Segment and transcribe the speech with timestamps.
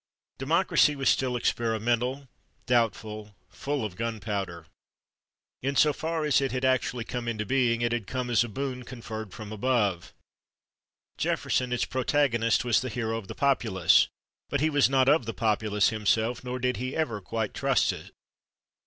[0.39, 2.27] Democracy was still experimental,
[2.65, 4.65] doubtful, full of gunpowder.
[5.61, 8.49] In so far as it had actually come into being, it had come as a
[8.49, 10.11] boon conferred from above.
[11.19, 14.07] Jefferson, its protagonist, was the hero of the populace,
[14.49, 18.09] but he was not of the populace himself, nor did he ever quite trust it.